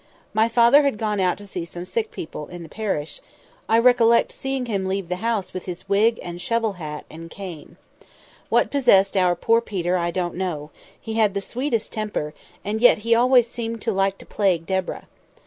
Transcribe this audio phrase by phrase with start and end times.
[0.33, 3.21] My father had gone out to see some sick people in the parish;
[3.69, 7.77] I recollect seeing him leave the house with his wig and shovel hat and cane.
[8.49, 12.33] What possessed our poor Peter I don't know; he had the sweetest temper,
[12.65, 15.07] and yet he always seemed to like to plague Deborah.